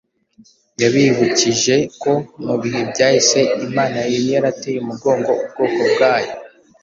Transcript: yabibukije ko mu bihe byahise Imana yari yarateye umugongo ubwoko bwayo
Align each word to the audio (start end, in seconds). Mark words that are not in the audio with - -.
yabibukije 0.81 1.75
ko 2.01 2.13
mu 2.45 2.55
bihe 2.61 2.81
byahise 2.91 3.39
Imana 3.67 3.97
yari 4.13 4.29
yarateye 4.35 4.77
umugongo 4.81 5.29
ubwoko 5.43 5.81
bwayo 5.93 6.33